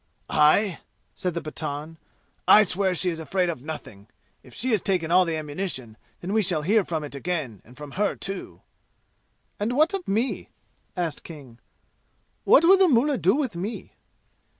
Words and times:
"I?" 0.31 0.79
said 1.13 1.35
the 1.35 1.43
Pathan. 1.43 1.97
"I 2.47 2.63
swear 2.63 2.95
she 2.95 3.11
is 3.11 3.19
afraid 3.19 3.49
of 3.49 3.61
nothing. 3.61 4.07
If 4.41 4.51
she 4.55 4.71
has 4.71 4.81
taken 4.81 5.11
all 5.11 5.25
the 5.25 5.35
ammunition, 5.37 5.95
then 6.21 6.33
we 6.33 6.41
shall 6.41 6.63
hear 6.63 6.83
from 6.83 7.03
it 7.03 7.13
again 7.13 7.61
and 7.63 7.77
from 7.77 7.91
her 7.91 8.15
too!" 8.15 8.63
"And 9.59 9.73
what 9.77 9.93
of 9.93 10.07
me?" 10.07 10.49
asked 10.97 11.23
King. 11.23 11.59
"What 12.45 12.63
will 12.65 12.77
the 12.77 12.87
mullah 12.87 13.19
do 13.19 13.35
with 13.35 13.55
me?" 13.55 13.93